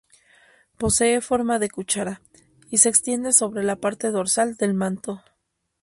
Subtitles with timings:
[0.79, 2.23] Posee forma de cuchara,
[2.71, 5.21] y se extiende sobre la parte dorsal del manto.